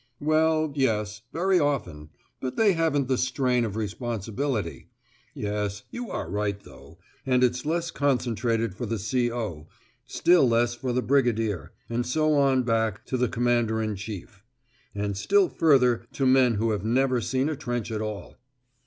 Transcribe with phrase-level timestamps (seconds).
[0.19, 2.09] "Well, yes, very often;
[2.39, 4.87] but they haven't the strain of responsibility.
[5.35, 9.67] Yes, you are right though; and it's less concentrated for the C.O.,
[10.07, 14.43] still less for the Brigadier, and so on back to the Commander in Chief;
[14.95, 18.37] and still further to men who have never seen a trench at all."